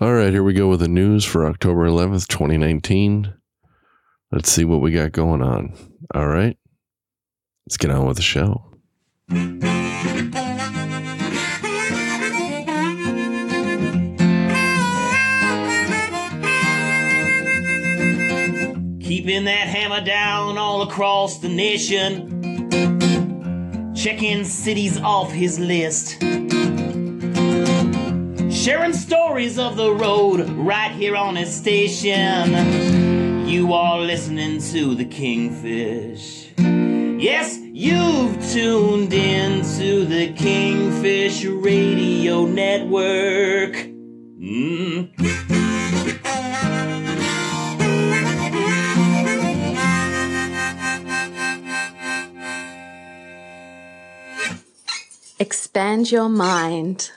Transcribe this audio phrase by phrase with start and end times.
[0.00, 3.34] All right, here we go with the news for October 11th, 2019.
[4.30, 5.74] Let's see what we got going on.
[6.14, 6.56] All right,
[7.66, 8.64] let's get on with the show.
[19.00, 22.70] Keeping that hammer down all across the nation.
[23.96, 26.22] Checking cities off his list.
[28.58, 33.46] Sharing stories of the road right here on his station.
[33.46, 36.50] You are listening to the Kingfish.
[36.58, 43.74] Yes, you've tuned in to the Kingfish Radio Network.
[44.40, 45.12] Mm.
[55.38, 57.12] Expand your mind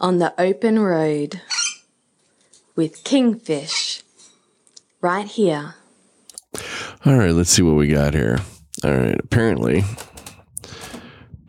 [0.00, 1.40] on the open road
[2.74, 4.02] with Kingfish
[5.00, 5.74] right here.
[7.04, 8.38] All right, let's see what we got here.
[8.82, 9.82] All right, apparently,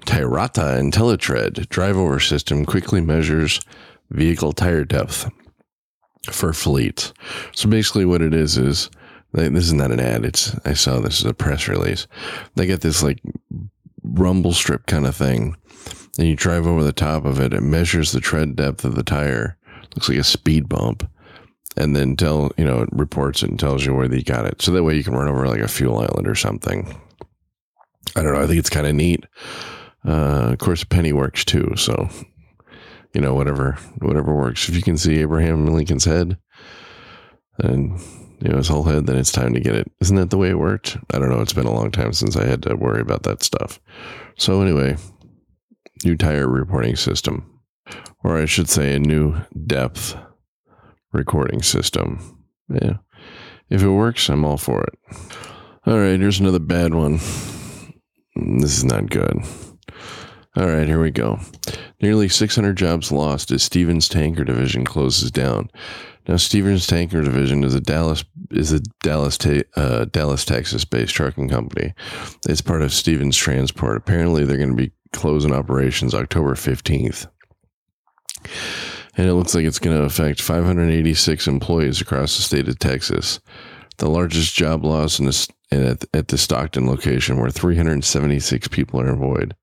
[0.05, 3.61] Tyrata IntelliTread drive over system quickly measures
[4.09, 5.29] vehicle tire depth
[6.29, 7.13] for fleets.
[7.53, 8.89] So basically, what it is is
[9.33, 10.25] this is not an ad.
[10.25, 12.07] It's I saw this as a press release.
[12.55, 13.22] They get this like
[14.03, 15.55] rumble strip kind of thing
[16.17, 17.53] and you drive over the top of it.
[17.53, 19.57] It measures the tread depth of the tire.
[19.95, 21.09] Looks like a speed bump.
[21.77, 24.61] And then tell, you know, it reports it and tells you where you got it.
[24.61, 26.93] So that way you can run over like a fuel island or something.
[28.15, 28.41] I don't know.
[28.41, 29.25] I think it's kind of neat.
[30.05, 31.73] Uh, of course, penny works too.
[31.77, 32.09] So,
[33.13, 34.67] you know, whatever, whatever works.
[34.67, 36.37] If you can see Abraham Lincoln's head
[37.59, 37.97] and,
[38.41, 39.89] you know, his whole head, then it's time to get it.
[40.01, 40.97] Isn't that the way it worked?
[41.13, 41.39] I don't know.
[41.39, 43.79] It's been a long time since I had to worry about that stuff.
[44.37, 44.97] So anyway,
[46.05, 47.59] new tire reporting system,
[48.23, 49.35] or I should say, a new
[49.66, 50.16] depth
[51.11, 52.45] recording system.
[52.69, 52.97] Yeah.
[53.69, 54.99] If it works, I'm all for it.
[55.85, 57.19] All right, here's another bad one.
[58.35, 59.38] This is not good.
[60.57, 61.39] All right, here we go.
[62.01, 65.69] Nearly 600 jobs lost as Stevens Tanker Division closes down.
[66.28, 69.38] Now, Stevens Tanker Division is a Dallas is a Dallas
[69.75, 71.94] uh, Dallas Texas based trucking company.
[72.47, 73.97] It's part of Stevens Transport.
[73.97, 77.27] Apparently, they're going to be closing operations October 15th.
[79.17, 83.39] And it looks like it's going to affect 586 employees across the state of Texas.
[83.97, 85.27] The largest job loss in
[85.71, 89.55] at, at the Stockton location, where 376 people are employed,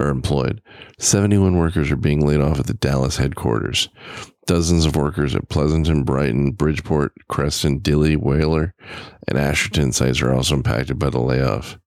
[0.00, 0.62] are employed.
[0.98, 3.88] 71 workers are being laid off at the Dallas headquarters.
[4.46, 8.74] Dozens of workers at Pleasanton, Brighton, Bridgeport, Creston, Dilley, Whaler,
[9.26, 11.78] and Asherton sites are also impacted by the layoff.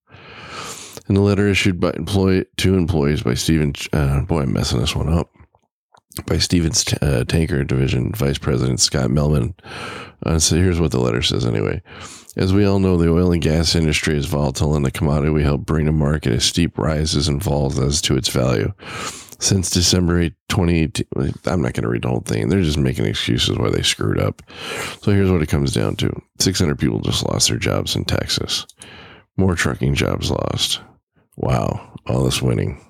[1.10, 5.10] In a letter issued by employee employees by Stephen, uh, boy, I'm messing this one
[5.10, 5.32] up.
[6.28, 9.56] By Stevens uh, Tanker Division Vice President Scott Melman.
[10.24, 11.82] Uh, so here's what the letter says anyway.
[12.38, 15.42] As we all know, the oil and gas industry is volatile, and the commodity we
[15.42, 18.72] help bring to market has steep rises and falls as to its value.
[19.40, 21.06] Since December 2018,
[21.46, 22.50] I'm not going to read the whole thing.
[22.50, 24.44] They're just making excuses why they screwed up.
[25.02, 28.68] So here's what it comes down to 600 people just lost their jobs in Texas,
[29.38, 30.82] more trucking jobs lost.
[31.42, 32.86] Wow, all this winning.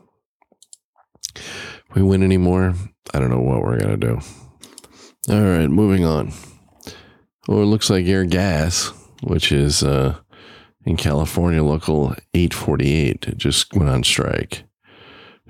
[1.35, 2.73] If we win anymore,
[3.13, 4.19] I don't know what we're going to do.
[5.29, 6.33] All right, moving on.
[7.47, 10.17] Well, it looks like Airgas, which is uh,
[10.83, 14.63] in California, local 848, just went on strike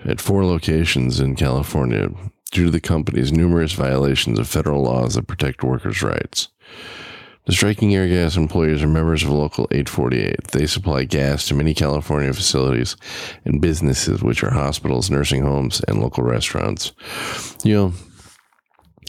[0.03, 2.09] at four locations in California
[2.51, 6.49] due to the company's numerous violations of federal laws that protect workers' rights.
[7.49, 10.49] The striking Airgas employees are members of Local 848.
[10.49, 12.95] They supply gas to many California facilities
[13.43, 16.91] and businesses, which are hospitals, nursing homes, and local restaurants.
[17.63, 17.93] You know,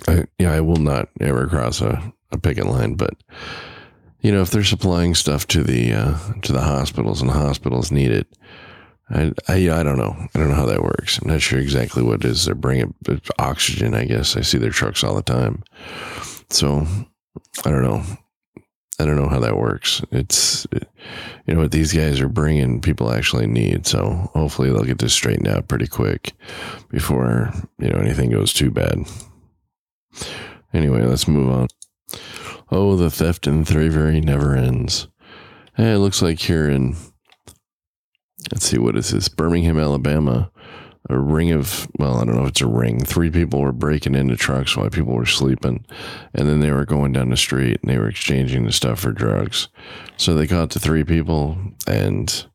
[0.08, 3.10] I, yeah, I will not ever cross a, a picket line, but
[4.22, 8.10] you know, if they're supplying stuff to the uh, to the hospitals and hospitals need
[8.10, 8.26] it,
[9.10, 10.16] I, I I don't know.
[10.34, 11.18] I don't know how that works.
[11.18, 12.46] I'm not sure exactly what it is.
[12.46, 12.94] They're bringing
[13.38, 13.92] oxygen.
[13.92, 15.62] I guess I see their trucks all the time.
[16.48, 16.86] So
[17.66, 18.02] I don't know.
[19.00, 20.02] I don't know how that works.
[20.10, 20.66] It's,
[21.46, 23.86] you know, what these guys are bringing, people actually need.
[23.86, 26.32] So hopefully they'll get this straightened out pretty quick
[26.90, 28.98] before, you know, anything goes too bad.
[30.72, 31.68] Anyway, let's move on.
[32.70, 35.08] Oh, the theft and thievery never ends.
[35.74, 36.96] Hey, it looks like here in,
[38.52, 39.28] let's see, what is this?
[39.28, 40.52] Birmingham, Alabama
[41.12, 44.14] a ring of well i don't know if it's a ring three people were breaking
[44.14, 45.84] into trucks while people were sleeping
[46.34, 49.12] and then they were going down the street and they were exchanging the stuff for
[49.12, 49.68] drugs
[50.16, 52.46] so they caught the three people and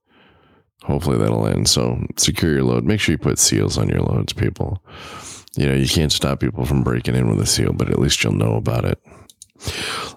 [0.84, 4.34] hopefully that'll end so secure your load make sure you put seals on your loads
[4.34, 4.82] people
[5.58, 8.22] You know, you can't stop people from breaking in with a seal, but at least
[8.24, 9.00] you'll know about it.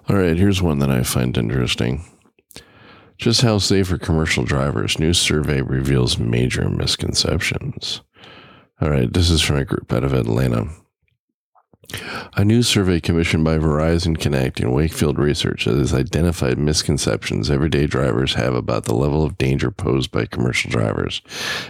[0.09, 2.03] All right, here's one that I find interesting.
[3.17, 4.99] Just how safe are commercial drivers?
[4.99, 8.01] New survey reveals major misconceptions.
[8.81, 10.69] All right, this is from a group out of Atlanta.
[12.37, 18.35] A new survey commissioned by Verizon Connect and Wakefield Research has identified misconceptions everyday drivers
[18.35, 21.21] have about the level of danger posed by commercial drivers,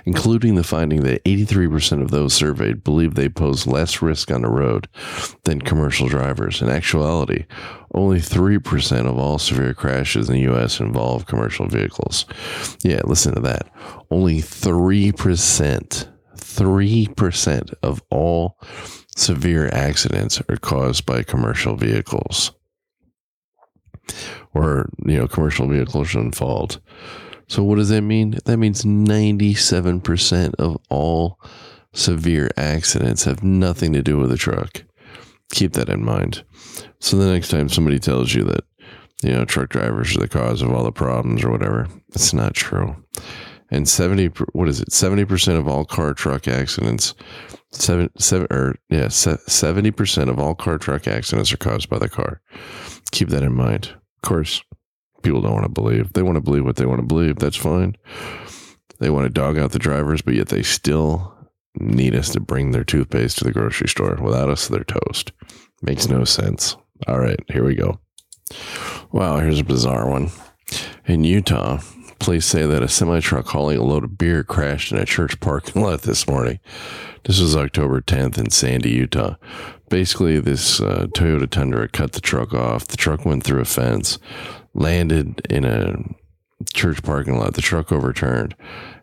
[0.05, 4.49] including the finding that 83% of those surveyed believe they pose less risk on the
[4.49, 4.87] road
[5.45, 6.61] than commercial drivers.
[6.61, 7.45] In actuality,
[7.95, 10.79] only 3% of all severe crashes in the U.S.
[10.79, 12.25] involve commercial vehicles.
[12.83, 13.67] Yeah, listen to that.
[14.11, 16.07] Only 3%.
[16.39, 18.57] 3% of all
[19.15, 22.51] severe accidents are caused by commercial vehicles.
[24.53, 26.79] Or you know commercial vehicles in fault.
[27.47, 28.37] So what does that mean?
[28.45, 31.39] That means 97% of all
[31.93, 34.83] severe accidents have nothing to do with a truck.
[35.51, 36.43] Keep that in mind.
[36.99, 38.63] So the next time somebody tells you that
[39.23, 42.53] you know truck drivers are the cause of all the problems or whatever it's not
[42.53, 42.95] true
[43.71, 44.89] and 70 what is it?
[44.89, 47.13] 70% of all car truck accidents
[47.71, 52.41] seven, seven or yeah 70% of all car truck accidents are caused by the car.
[53.11, 53.87] Keep that in mind.
[53.87, 54.63] Of course
[55.21, 56.13] people don't want to believe.
[56.13, 57.37] They want to believe what they want to believe.
[57.37, 57.95] That's fine.
[58.99, 61.35] They want to dog out the drivers but yet they still
[61.75, 65.31] need us to bring their toothpaste to the grocery store without us they're toast.
[65.81, 66.75] Makes no sense.
[67.07, 67.99] All right here we go.
[69.11, 70.31] Wow here's a bizarre one.
[71.05, 71.79] In utah
[72.19, 75.39] police say that a semi truck hauling a load of beer crashed in a church
[75.39, 76.59] parking lot this morning.
[77.25, 79.35] This was October 10th in Sandy, Utah.
[79.89, 82.87] Basically, this uh, Toyota Tundra cut the truck off.
[82.87, 84.19] The truck went through a fence,
[84.73, 85.95] landed in a
[86.73, 87.55] church parking lot.
[87.55, 88.55] The truck overturned,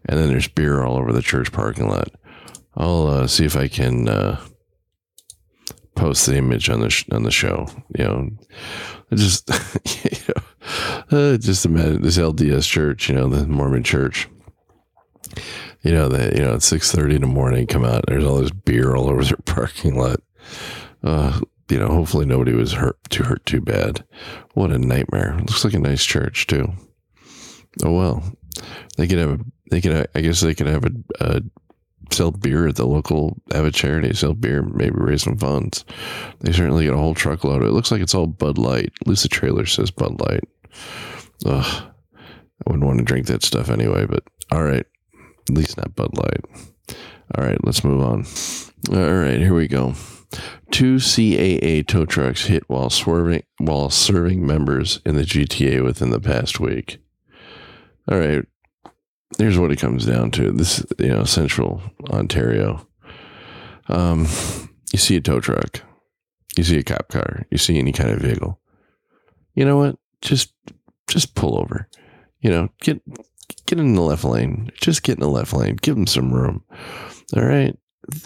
[0.04, 2.08] and then there's beer all over the church parking lot.
[2.76, 4.40] I'll uh, see if I can uh,
[5.96, 7.66] post the image on the sh- on the show.
[7.98, 8.30] You know,
[9.14, 9.50] just
[10.04, 10.34] you
[11.10, 13.08] know, uh, just imagine this LDS church.
[13.08, 14.28] You know, the Mormon church.
[15.82, 18.04] You know that you know at six thirty in the morning, come out.
[18.06, 20.20] There's all this beer all over their parking lot.
[21.02, 24.04] Uh, you know, hopefully nobody was hurt too hurt too bad.
[24.54, 25.36] What a nightmare!
[25.38, 26.72] Looks like a nice church too.
[27.84, 28.22] Oh well,
[28.96, 29.40] they could have.
[29.70, 30.08] They could.
[30.14, 31.42] I guess they could have a, a
[32.10, 35.84] sell beer at the local have a charity, sell beer, maybe raise some funds.
[36.40, 37.62] They certainly get a whole truckload.
[37.62, 38.92] It looks like it's all Bud Light.
[39.00, 40.44] At least the trailer says Bud Light.
[41.44, 41.92] Ugh.
[42.66, 44.86] I wouldn't want to drink that stuff anyway, but all right.
[45.48, 46.40] At least not Bud Light.
[47.36, 48.24] All right, let's move on.
[48.92, 49.94] All right, here we go.
[50.70, 56.20] Two CAA tow trucks hit while swerving while serving members in the GTA within the
[56.20, 56.98] past week.
[58.10, 58.44] All right,
[59.38, 60.52] here's what it comes down to.
[60.52, 62.86] This, you know, central Ontario.
[63.88, 64.26] Um,
[64.92, 65.82] you see a tow truck,
[66.56, 68.58] you see a cop car, you see any kind of vehicle.
[69.54, 69.98] You know what?
[70.22, 70.52] Just,
[71.06, 71.88] just pull over.
[72.40, 73.00] You know, get
[73.66, 74.70] get in the left lane.
[74.80, 75.76] Just get in the left lane.
[75.76, 76.64] Give them some room.
[77.36, 77.76] All right.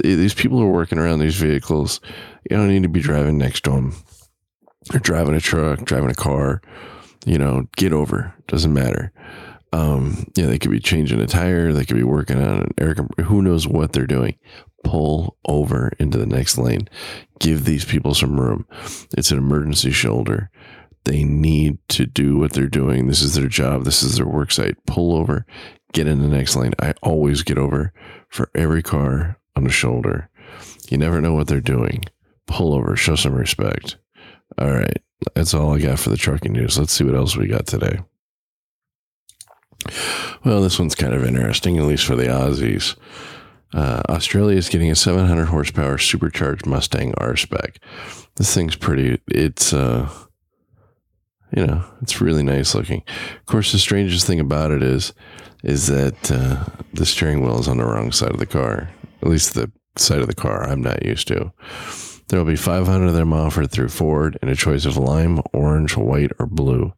[0.02, 2.00] These people are working around these vehicles.
[2.48, 3.94] You don't need to be driving next to them.
[4.90, 6.60] They're driving a truck, driving a car.
[7.24, 8.34] You know, get over.
[8.46, 9.12] Doesn't matter.
[9.72, 11.72] Um, yeah, they could be changing a tire.
[11.72, 12.96] They could be working on an air.
[13.24, 14.36] Who knows what they're doing?
[14.82, 16.88] Pull over into the next lane.
[17.38, 18.66] Give these people some room.
[19.16, 20.50] It's an emergency shoulder.
[21.04, 23.06] They need to do what they're doing.
[23.06, 23.84] This is their job.
[23.84, 24.76] This is their work site.
[24.86, 25.46] Pull over.
[25.92, 26.74] Get in the next lane.
[26.78, 27.92] I always get over
[28.28, 30.28] for every car on the shoulder.
[30.88, 32.04] You never know what they're doing.
[32.46, 32.96] Pull over.
[32.96, 33.96] Show some respect.
[34.58, 34.96] All right.
[35.34, 36.78] That's all I got for the trucking news.
[36.78, 38.00] Let's see what else we got today.
[40.44, 42.96] Well, this one's kind of interesting, at least for the Aussies.
[43.72, 47.78] Uh, Australia is getting a 700 horsepower supercharged Mustang R spec.
[48.36, 49.20] This thing's pretty.
[49.28, 50.08] It's uh,
[51.54, 53.02] you know, it's really nice looking.
[53.38, 55.12] Of course, the strangest thing about it is,
[55.62, 58.90] is that uh, the steering wheel is on the wrong side of the car.
[59.22, 61.52] At least the side of the car I'm not used to.
[62.28, 65.96] There will be 500 of them offered through Ford in a choice of lime, orange,
[65.96, 66.92] white, or blue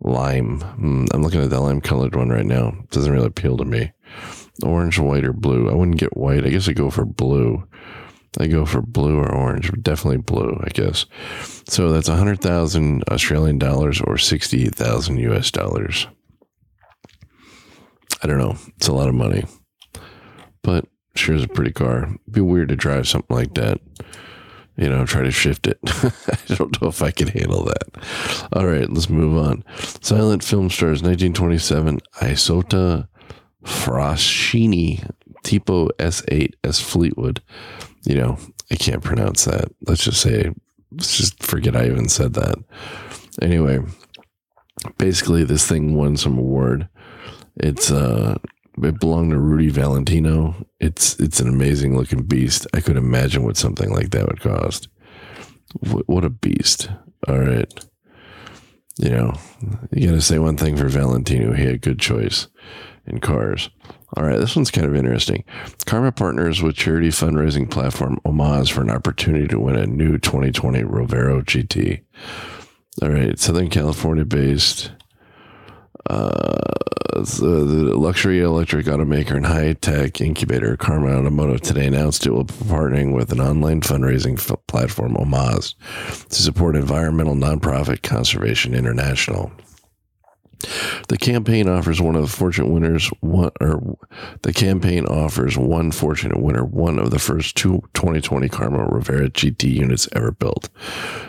[0.00, 0.60] lime.
[0.60, 2.74] Mm, I'm looking at the lime colored one right now.
[2.90, 3.92] Doesn't really appeal to me.
[4.62, 5.70] Orange, white, or blue.
[5.70, 6.44] I wouldn't get white.
[6.44, 7.66] I guess I go for blue.
[8.38, 9.70] I go for blue or orange.
[9.82, 11.06] Definitely blue, I guess.
[11.66, 16.06] So that's 100,000 Australian dollars or 68,000 US dollars.
[18.22, 18.56] I don't know.
[18.76, 19.44] It's a lot of money.
[20.62, 22.04] But sure is a pretty car.
[22.04, 23.80] It'd be weird to drive something like that
[24.80, 25.78] you know, try to shift it.
[25.84, 28.48] I don't know if I can handle that.
[28.54, 29.62] All right, let's move on.
[30.00, 33.06] Silent film stars 1927 Isotta
[33.62, 35.06] Fraschini
[35.44, 37.42] Tipo S8 as Fleetwood.
[38.04, 38.38] You know,
[38.70, 39.70] I can't pronounce that.
[39.86, 40.50] Let's just say,
[40.92, 42.56] let's just forget I even said that.
[43.42, 43.80] Anyway,
[44.96, 46.88] basically, this thing won some award.
[47.56, 48.38] It's uh,
[48.84, 50.54] it belonged to Rudy Valentino.
[50.78, 52.66] It's it's an amazing looking beast.
[52.74, 54.88] I could imagine what something like that would cost.
[55.80, 56.90] What, what a beast!
[57.28, 57.72] All right,
[58.96, 59.34] you know,
[59.92, 61.52] you got to say one thing for Valentino.
[61.52, 62.48] He had good choice
[63.06, 63.70] in cars.
[64.16, 65.44] All right, this one's kind of interesting.
[65.86, 70.82] Karma partners with charity fundraising platform Omaze for an opportunity to win a new 2020
[70.82, 72.02] Revero GT.
[73.02, 74.90] All right, Southern California based.
[76.08, 76.58] Uh,
[77.14, 82.54] the, luxury electric automaker and high tech incubator Karma Automotive today announced it will be
[82.54, 85.74] partnering with an online fundraising f- platform, Omaze,
[86.28, 89.52] to support environmental nonprofit Conservation International.
[91.08, 93.96] The campaign offers one of the fortunate winners one or
[94.42, 99.72] the campaign offers one fortunate winner one of the first two 2020 Karma Revero GT
[99.72, 100.68] units ever built.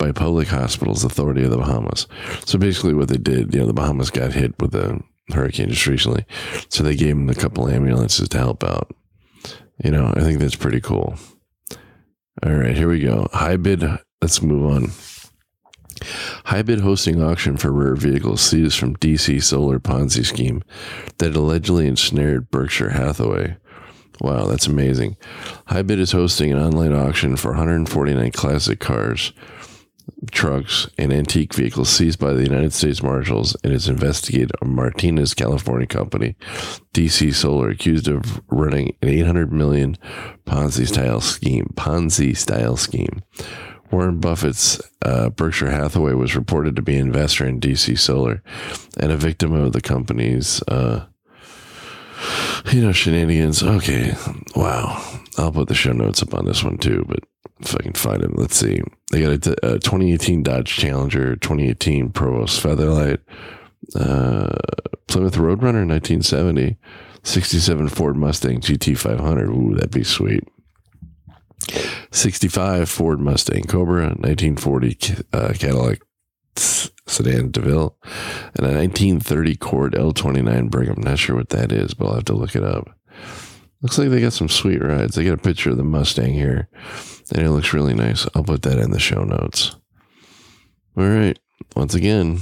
[0.00, 2.08] by Public Hospitals Authority of the Bahamas.
[2.44, 5.86] So basically, what they did, you know, the Bahamas got hit with a hurricane just
[5.86, 6.26] recently,
[6.70, 8.90] so they gave them a couple ambulances to help out.
[9.84, 11.14] You know, I think that's pretty cool.
[12.42, 13.28] All right, here we go.
[13.32, 14.00] HiBid.
[14.20, 14.90] Let's move on.
[16.46, 20.62] HiBid hosting auction for rare vehicles seized from DC Solar Ponzi scheme
[21.18, 23.56] that allegedly ensnared Berkshire Hathaway.
[24.20, 25.16] Wow, that's amazing.
[25.68, 29.32] HiBid is hosting an online auction for 149 classic cars,
[30.30, 35.86] trucks, and antique vehicles seized by the United States Marshals and its investigated Martinez, California
[35.86, 36.36] company,
[36.92, 39.96] DC Solar, accused of running an 800 million
[40.46, 41.72] Ponzi style scheme.
[41.74, 43.22] Ponzi style scheme.
[43.92, 48.42] Warren Buffett's uh, Berkshire Hathaway was reported to be an investor in DC Solar
[48.98, 51.04] and a victim of the company's, uh,
[52.72, 53.62] you know, shenanigans.
[53.62, 54.14] Okay,
[54.56, 55.20] wow.
[55.36, 57.20] I'll put the show notes up on this one too, but
[57.60, 58.80] if I can find it, let's see.
[59.10, 63.20] They got a, a 2018 Dodge Challenger, 2018 Prevost Featherlite,
[63.94, 64.56] uh,
[65.06, 66.78] Plymouth Roadrunner 1970,
[67.22, 69.48] 67 Ford Mustang GT500.
[69.48, 70.44] Ooh, that'd be sweet.
[72.10, 76.00] 65 Ford Mustang Cobra, 1940 uh, Cadillac
[76.54, 77.96] sedan DeVille,
[78.54, 81.00] and a 1930 Cord L29 Brigham.
[81.00, 82.90] Not sure what that is, but I'll have to look it up.
[83.80, 85.16] Looks like they got some sweet rides.
[85.16, 86.68] They got a picture of the Mustang here,
[87.34, 88.26] and it looks really nice.
[88.34, 89.74] I'll put that in the show notes.
[90.96, 91.38] All right.
[91.74, 92.38] Once again,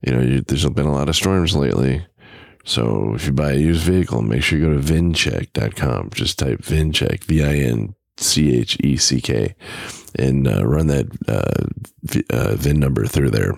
[0.00, 2.06] you know, you, there's been a lot of storms lately.
[2.64, 6.10] So if you buy a used vehicle, make sure you go to vincheck.com.
[6.14, 9.54] Just type vincheck, V I N C H E C K,
[10.18, 11.66] and uh, run that uh,
[12.02, 13.54] v, uh, VIN number through there.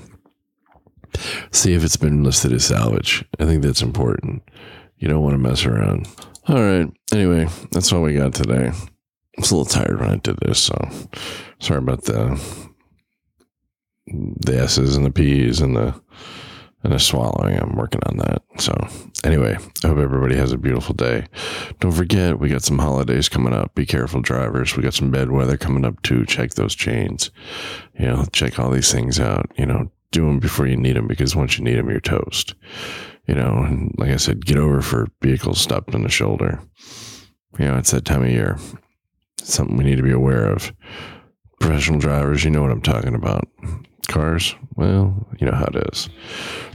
[1.53, 3.25] See if it's been listed as salvage.
[3.39, 4.43] I think that's important.
[4.99, 6.09] You don't want to mess around.
[6.49, 6.89] All right.
[7.13, 8.69] Anyway, that's all we got today.
[8.69, 10.89] I was a little tired when I did this, so
[11.59, 12.41] sorry about the
[14.07, 16.01] the S's and the P's and the
[16.85, 17.59] and the swallowing.
[17.59, 18.43] I'm working on that.
[18.59, 18.73] So
[19.25, 21.27] anyway, I hope everybody has a beautiful day.
[21.81, 23.75] Don't forget, we got some holidays coming up.
[23.75, 24.77] Be careful, drivers.
[24.77, 26.27] We got some bad weather coming up too.
[26.27, 27.31] Check those chains.
[27.99, 29.51] You know, check all these things out.
[29.57, 32.55] You know, do them before you need them because once you need them, you're toast.
[33.27, 36.61] You know, and like I said, get over for vehicles stopped on the shoulder.
[37.59, 38.59] You know, it's that time of year.
[39.39, 40.73] It's something we need to be aware of.
[41.61, 43.49] Professional drivers, you know what I'm talking about.
[44.07, 46.09] Cars, well, you know how it is.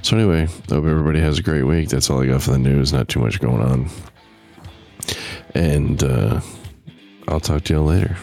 [0.02, 1.90] So, anyway, I hope everybody has a great week.
[1.90, 2.94] That's all I got for the news.
[2.94, 3.90] Not too much going on.
[5.56, 6.42] And uh,
[7.28, 8.16] I'll talk to y'all later.